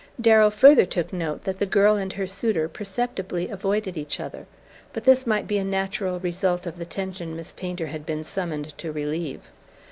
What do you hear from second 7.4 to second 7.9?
Painter